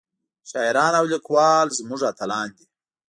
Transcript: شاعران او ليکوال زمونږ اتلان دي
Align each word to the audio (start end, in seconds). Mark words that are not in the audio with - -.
شاعران 0.49 0.93
او 0.99 1.05
ليکوال 1.11 1.67
زمونږ 1.77 2.01
اتلان 2.11 2.47
دي 2.57 2.65